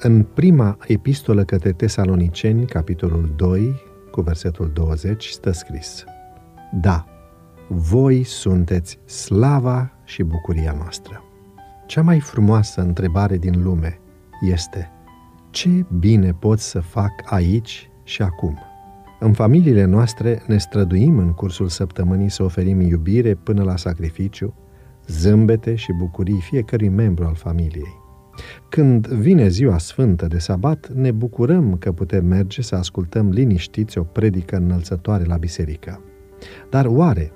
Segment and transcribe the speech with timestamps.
[0.00, 3.74] În prima epistolă către Tesaloniceni, capitolul 2,
[4.10, 6.04] cu versetul 20, stă scris
[6.72, 7.06] Da,
[7.68, 11.22] voi sunteți slava și bucuria noastră.
[11.86, 14.00] Cea mai frumoasă întrebare din lume
[14.40, 14.90] este
[15.50, 18.58] ce bine pot să fac aici și acum?
[19.20, 24.54] În familiile noastre ne străduim în cursul săptămânii să oferim iubire până la sacrificiu,
[25.06, 28.06] zâmbete și bucurii fiecărui membru al familiei.
[28.68, 34.02] Când vine ziua sfântă de sabat, ne bucurăm că putem merge să ascultăm liniștiți o
[34.02, 36.00] predică înălțătoare la biserică.
[36.70, 37.32] Dar oare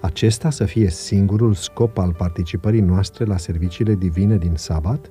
[0.00, 5.10] acesta să fie singurul scop al participării noastre la serviciile divine din sabat?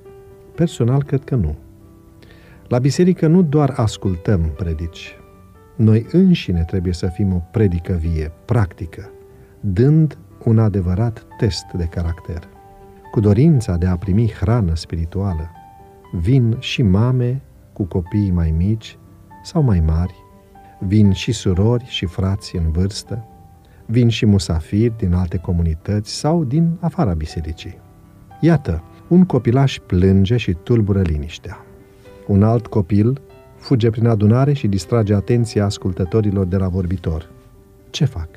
[0.54, 1.56] Personal, cred că nu.
[2.68, 5.16] La biserică nu doar ascultăm predici.
[5.76, 9.10] Noi înșine trebuie să fim o predică vie, practică,
[9.60, 12.55] dând un adevărat test de caracter.
[13.16, 15.50] Cu dorința de a primi hrană spirituală,
[16.12, 18.98] vin și mame cu copii mai mici
[19.42, 20.14] sau mai mari,
[20.78, 23.24] vin și surori și frați în vârstă,
[23.86, 27.78] vin și musafiri din alte comunități sau din afara bisericii.
[28.40, 31.58] Iată, un copilaș plânge și tulbură liniștea.
[32.26, 33.20] Un alt copil
[33.56, 37.30] fuge prin adunare și distrage atenția ascultătorilor de la vorbitor.
[37.90, 38.28] Ce fac?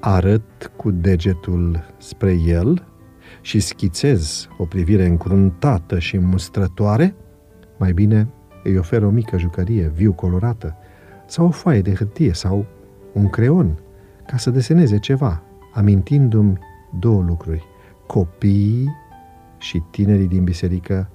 [0.00, 2.84] Arăt cu degetul spre el
[3.40, 7.14] și schițez o privire încruntată și mustrătoare?
[7.76, 8.28] Mai bine
[8.62, 10.76] îi ofer o mică jucărie viu colorată
[11.26, 12.66] sau o foaie de hârtie sau
[13.12, 13.78] un creon
[14.26, 16.58] ca să deseneze ceva, amintindu-mi
[16.98, 17.64] două lucruri.
[18.06, 18.90] Copiii
[19.58, 21.10] și tinerii din biserică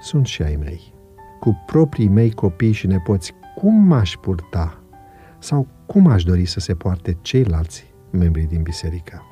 [0.00, 0.92] sunt și ai mei.
[1.40, 4.82] Cu proprii mei copii și nepoți, cum m-aș purta
[5.38, 9.22] sau cum aș dori să se poarte ceilalți membri din biserică?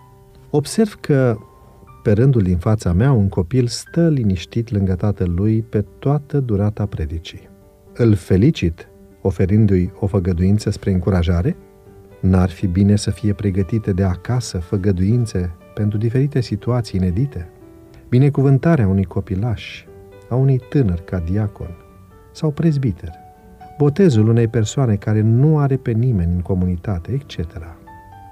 [0.50, 1.38] Observ că
[2.06, 7.48] pe rândul din fața mea un copil stă liniștit lângă tatălui pe toată durata predicii.
[7.94, 8.88] Îl felicit
[9.22, 11.56] oferindu-i o făgăduință spre încurajare
[12.20, 17.50] N-ar fi bine să fie pregătite de acasă făgăduințe pentru diferite situații inedite?
[18.08, 19.84] Binecuvântarea unui copilaș,
[20.28, 21.76] a unui tânăr ca diacon
[22.32, 23.12] sau prezbiter,
[23.78, 27.85] botezul unei persoane care nu are pe nimeni în comunitate, etc.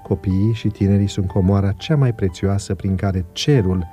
[0.07, 3.87] Copiii și tinerii sunt comoara cea mai prețioasă prin care cerul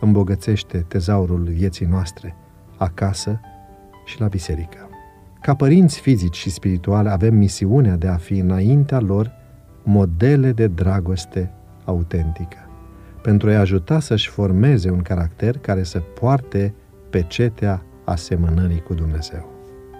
[0.00, 2.34] îmbogățește tezaurul vieții noastre,
[2.76, 3.40] acasă
[4.04, 4.88] și la biserică.
[5.40, 9.32] Ca părinți fizici și spirituali avem misiunea de a fi înaintea lor
[9.82, 11.50] modele de dragoste
[11.84, 12.58] autentică,
[13.22, 16.74] pentru a-i ajuta să-și formeze un caracter care să poarte
[17.10, 19.52] pe cetea asemănării cu Dumnezeu.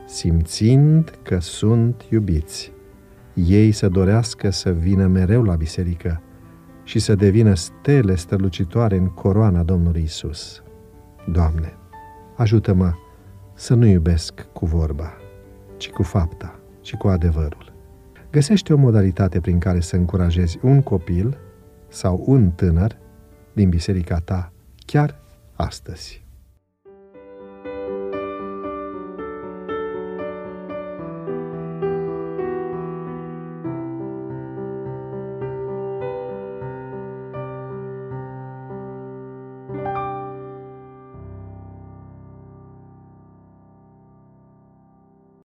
[0.06, 2.72] Simțind că sunt iubiți,
[3.46, 6.22] ei să dorească să vină mereu la biserică
[6.84, 10.62] și să devină stele strălucitoare în coroana Domnului Isus.
[11.32, 11.72] Doamne,
[12.36, 12.92] ajută-mă
[13.54, 15.12] să nu iubesc cu vorba,
[15.76, 17.76] ci cu fapta și cu adevărul
[18.30, 21.38] Găsește o modalitate prin care să încurajezi un copil
[21.88, 22.98] sau un tânăr
[23.52, 24.52] din biserica ta
[24.86, 25.20] chiar
[25.54, 26.27] astăzi.